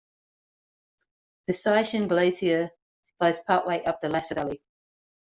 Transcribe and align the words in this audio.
The 1.45 1.53
Siachen 1.53 2.07
Glacier 2.07 2.71
lies 3.19 3.37
part 3.37 3.67
way 3.67 3.83
up 3.85 4.01
the 4.01 4.09
latter 4.09 4.33
valley. 4.33 4.63